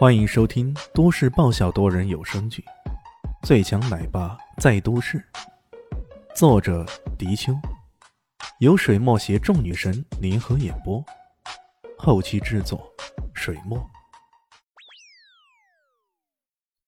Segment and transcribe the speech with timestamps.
[0.00, 2.64] 欢迎收听都市爆笑多人有声剧
[3.46, 5.18] 《最强奶爸在都市》，
[6.34, 6.86] 作者：
[7.18, 7.52] 迪秋，
[8.60, 11.04] 由水墨携众女神联合演播，
[11.98, 12.90] 后期制作：
[13.34, 13.78] 水墨。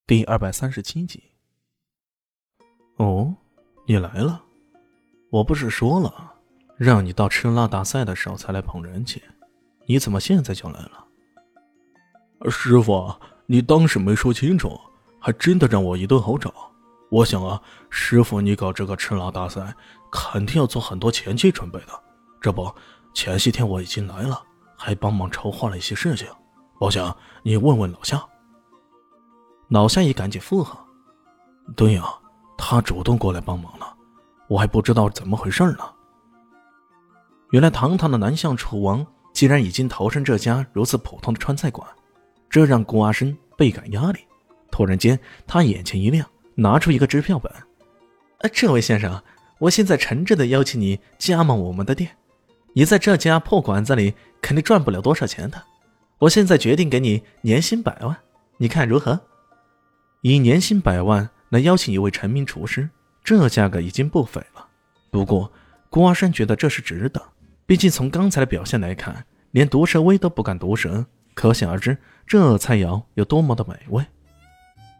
[0.07, 1.23] 第二百三十七集。
[2.95, 3.31] 哦，
[3.85, 4.43] 你来了？
[5.29, 6.33] 我不是说了，
[6.77, 9.21] 让你到吃辣大赛的时候才来捧人气，
[9.85, 11.05] 你怎么现在就来了？
[12.49, 13.13] 师傅，
[13.45, 14.79] 你当时没说清楚，
[15.19, 16.53] 还真的让我一顿好找。
[17.09, 19.73] 我想啊，师傅，你搞这个吃辣大赛，
[20.11, 21.87] 肯定要做很多前期准备的。
[22.41, 22.73] 这不，
[23.13, 24.41] 前些天我已经来了，
[24.77, 26.27] 还帮忙筹划了一些事情。
[26.79, 28.21] 我想你问问老夏。
[29.69, 30.77] 老夏也赶紧附和
[31.77, 32.03] ：“对呀，
[32.57, 33.95] 他主动过来帮忙了，
[34.47, 35.79] 我还不知道怎么回事呢。
[37.51, 41.87] 原来堂堂的南向楚王，竟然已经投身这家如此普通的川菜馆。”
[42.53, 44.19] 这让顾阿生倍感压力。
[44.69, 47.51] 突然间，他眼前一亮，拿出一个支票本
[48.41, 49.23] ：“呃，这位先生，
[49.57, 52.11] 我现在诚挚的邀请你加盟我们的店。
[52.73, 55.63] 你在这家破馆子里肯定赚不了多少钱的。
[56.19, 58.15] 我现在决定给你年薪百万，
[58.57, 59.19] 你看如何？
[60.21, 62.87] 以年薪百万来邀请一位成名厨师，
[63.23, 64.67] 这价格已经不菲了。
[65.09, 65.51] 不过，
[65.89, 67.19] 顾阿生觉得这是值得，
[67.65, 74.05] 毕竟从刚才的表现来看，连毒蛇威都不敢毒舌，可想而知。”这菜肴有多么的美味！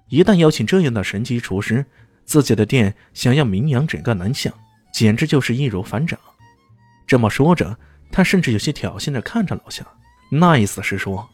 [0.09, 1.85] 一旦邀请这样的神级厨师，
[2.25, 4.53] 自己的店想要名扬整个南向，
[4.93, 6.19] 简直就是易如反掌。
[7.07, 7.77] 这么说着，
[8.11, 9.85] 他甚至有些挑衅着看着老夏，
[10.29, 11.29] 那意思是说：“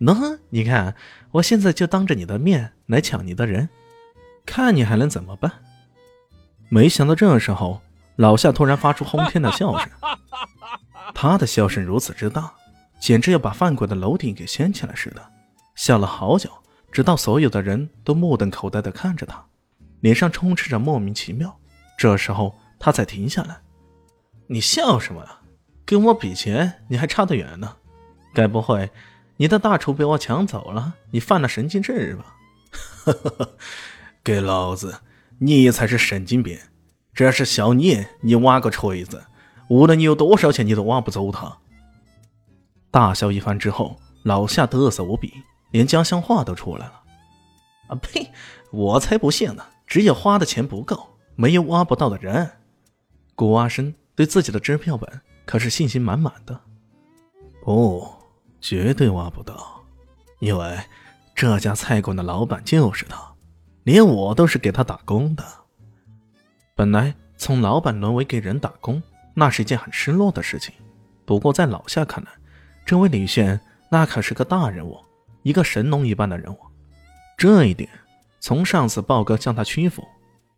[0.00, 0.94] 喏，你看，
[1.32, 3.68] 我现在就当着你的面来抢你的人，
[4.46, 5.52] 看你还能怎么办？”
[6.70, 7.82] 没想到这时候，
[8.14, 9.90] 老夏突然发出轰天的笑声，
[11.14, 12.54] 他的笑声如此之大。
[13.06, 15.24] 简直要把饭馆的楼顶给掀起来似的，
[15.76, 16.50] 笑了好久，
[16.90, 19.46] 直到所有的人都目瞪口呆地看着他，
[20.00, 21.56] 脸上充斥着莫名其妙。
[21.96, 23.58] 这时候他才停下来
[24.50, 25.38] ：“你笑什么呀？
[25.84, 27.76] 跟我比钱，你还差得远呢。
[28.34, 28.90] 该不会
[29.36, 30.94] 你的大厨被我抢走了？
[31.12, 32.34] 你犯了神经症是吧
[33.06, 33.48] ？”“哈哈，
[34.24, 35.02] 给老子！
[35.38, 36.58] 你才是神经病！
[37.14, 39.26] 这是小聂，你挖个锤子，
[39.68, 41.58] 无论你有多少钱，你都挖不走他。”
[42.96, 45.30] 大笑一番之后，老夏得瑟无比，
[45.70, 47.02] 连家乡话都出来了。
[47.88, 48.32] 啊呸！
[48.70, 49.62] 我才不信呢！
[49.86, 52.50] 只有花的钱不够，没有挖不到的人。
[53.34, 56.58] 顾阿生对自己的支票本可是信心满满的。
[57.62, 58.08] 不，
[58.62, 59.84] 绝对挖不到，
[60.38, 60.80] 因为
[61.34, 63.20] 这家菜馆的老板就是他，
[63.82, 65.44] 连我都是给他打工的。
[66.74, 69.02] 本来从老板沦为给人打工，
[69.34, 70.74] 那是一件很失落的事情。
[71.26, 72.30] 不过在老夏看来，
[72.86, 73.60] 这位李炫，
[73.90, 74.96] 那可是个大人物，
[75.42, 76.56] 一个神农一般的人物。
[77.36, 77.90] 这一点，
[78.38, 80.06] 从上次豹哥向他屈服，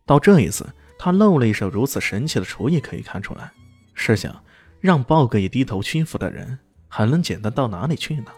[0.04, 0.66] 到这一次
[0.98, 3.50] 他露了一手如此神奇的厨艺，可以看出来。
[3.94, 4.44] 试想，
[4.78, 8.30] 让豹哥也低头屈服的人，还能简单到哪里去呢？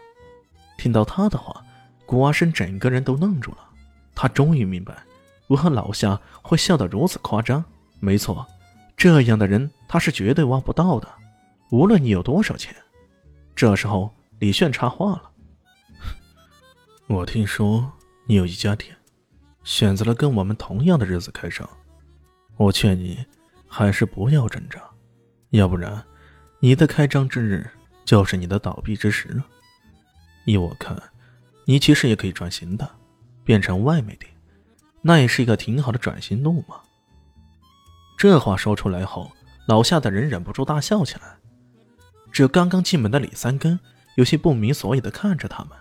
[0.78, 1.60] 听到他的话，
[2.06, 3.58] 古阿生整个人都愣住了。
[4.14, 4.94] 他终于明白，
[5.48, 7.64] 为何老夏会笑得如此夸张。
[7.98, 8.46] 没错，
[8.96, 11.08] 这样的人他是绝对挖不到的，
[11.72, 12.72] 无论你有多少钱。
[13.60, 15.30] 这时候，李炫插话了
[17.08, 17.92] ：“我听说
[18.24, 18.96] 你有一家店，
[19.64, 21.68] 选择了跟我们同样的日子开张。
[22.56, 23.22] 我劝你
[23.68, 24.80] 还是不要挣扎，
[25.50, 26.02] 要不然
[26.58, 27.70] 你的开张之日
[28.02, 29.44] 就是你的倒闭之时了。
[30.46, 30.98] 依我看，
[31.66, 32.90] 你其实也可以转型的，
[33.44, 34.32] 变成外卖店，
[35.02, 36.80] 那也是一个挺好的转型路嘛。”
[38.16, 39.30] 这话说出来后，
[39.68, 41.36] 老夏的人忍不住大笑起来。
[42.30, 43.78] 只有刚刚进门的李三根
[44.16, 45.72] 有些不明所以的看着他们，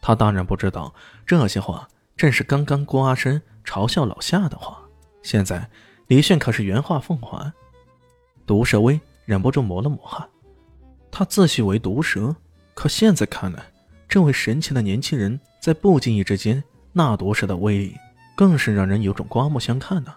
[0.00, 0.94] 他当然不知道
[1.26, 4.78] 这些话正是刚刚郭阿生嘲笑老夏的话。
[5.22, 5.70] 现在
[6.08, 7.52] 李炫可是原话奉还。
[8.46, 10.28] 毒蛇威忍不住抹了抹汗，
[11.10, 12.34] 他自诩为毒蛇，
[12.74, 13.62] 可现在看来，
[14.08, 16.62] 这位神奇的年轻人在不经意之间，
[16.92, 17.96] 那毒蛇的威力
[18.36, 20.12] 更是让人有种刮目相看的。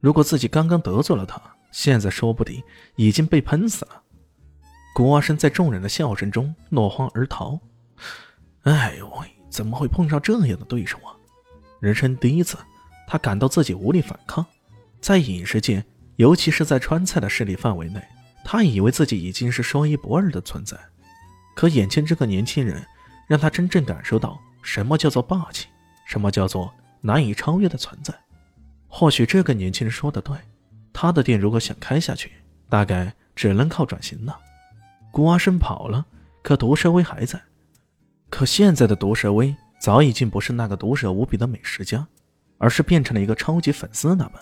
[0.00, 1.40] 如果自己刚刚得罪了他，
[1.72, 2.62] 现在说不定
[2.96, 4.02] 已经被喷死了。
[4.98, 7.60] 古阿生在众人的笑声中落荒而逃。
[8.62, 11.14] 哎呦喂，怎么会碰上这样的对手啊？
[11.78, 12.58] 人生第一次，
[13.06, 14.44] 他感到自己无力反抗。
[15.00, 15.84] 在饮食界，
[16.16, 18.02] 尤其是在川菜的势力范围内，
[18.44, 20.76] 他以为自己已经是说一不二的存在。
[21.54, 22.84] 可眼前这个年轻人，
[23.28, 25.68] 让他真正感受到什么叫做霸气，
[26.08, 28.12] 什么叫做难以超越的存在。
[28.88, 30.36] 或许这个年轻人说的对，
[30.92, 32.32] 他的店如果想开下去，
[32.68, 34.36] 大概只能靠转型了。
[35.18, 36.06] 顾阿生跑了，
[36.42, 37.42] 可毒蛇威还在。
[38.30, 42.06] 可现在的毒蛇威早已经不是那个毒蛇无比的美食家，
[42.56, 44.40] 而是变成了一个超级粉丝那般。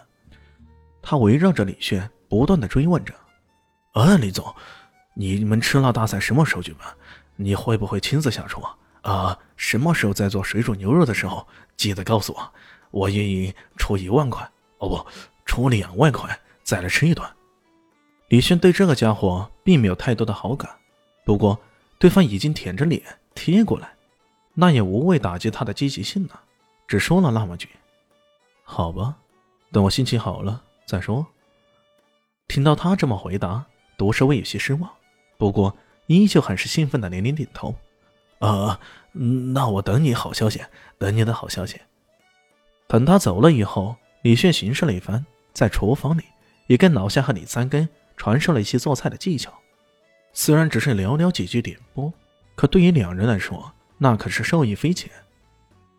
[1.00, 3.14] 他围绕着李炫不断的追问着
[3.94, 4.54] ：“啊，李总，
[5.14, 6.86] 你们吃辣大赛什么时候举办？
[7.36, 8.60] 你会不会亲自下厨
[9.00, 9.38] 啊？
[9.56, 12.52] 什么时候在做水煮牛肉的时候，记得告诉我，
[12.90, 14.46] 我愿意出一万块，
[14.76, 15.06] 哦不，
[15.46, 17.26] 出两万块再来吃一顿。”
[18.28, 20.70] 李轩对这个家伙并没有太多的好感，
[21.24, 21.60] 不过
[21.98, 23.02] 对方已经舔着脸
[23.34, 23.94] 贴过来。
[24.54, 26.30] 那也无谓打击他的积极性呢，
[26.88, 27.68] 只说了那么句
[28.64, 29.16] ：“好吧，
[29.70, 31.26] 等我心情好了再说。”
[32.48, 33.64] 听到他这么回答，
[33.98, 34.90] 毒蛇微有些失望，
[35.36, 35.76] 不过
[36.06, 37.74] 依旧很是兴奋的连连点头
[38.40, 38.80] ：“啊，
[39.12, 40.64] 那我等你好消息，
[40.98, 41.80] 等你的好消息。”
[42.88, 46.22] 等他走了以后，李炫巡视了一番，在厨房里
[46.66, 49.52] 也跟老夏和李三根传授了一些做菜的技巧，
[50.32, 52.12] 虽然只是寥寥几句点拨，
[52.54, 55.10] 可对于两人来说，那可是受益匪浅。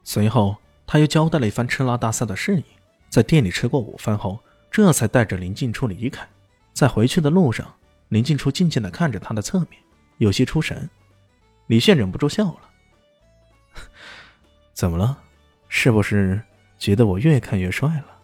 [0.04, 2.66] 随后，他又交代了一番吃辣大赛的事宜。
[3.10, 6.28] 在店里吃过午饭后，这才带着林静初离开。
[6.74, 7.74] 在回去的路上，
[8.10, 9.82] 林静初静静地看着他的侧面，
[10.18, 10.90] 有些出神。
[11.68, 12.60] 李现忍不住笑了
[14.74, 15.18] ：“怎么了？
[15.70, 16.42] 是不是
[16.78, 18.20] 觉得我越看越帅了？”“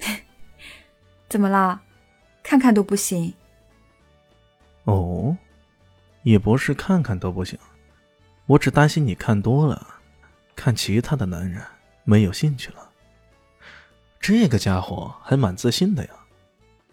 [1.28, 1.82] 怎么了？
[2.46, 3.34] 看看都不行。
[4.84, 5.36] ”“哦，
[6.22, 7.58] 也不是看看都不行。”
[8.46, 9.84] 我只担心你看多了，
[10.54, 11.60] 看其他的男人
[12.04, 12.90] 没有兴趣了。
[14.20, 16.10] 这个家伙还蛮自信的呀。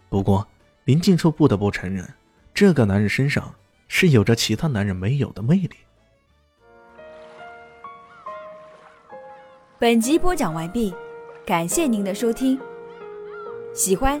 [0.08, 0.44] 不过
[0.86, 2.12] 林静初不得不承认，
[2.52, 3.54] 这个男人身上
[3.86, 5.70] 是有着其他男人没有的魅力。
[9.78, 10.92] 本集播讲完毕，
[11.46, 12.60] 感谢您的收听。
[13.72, 14.20] 喜欢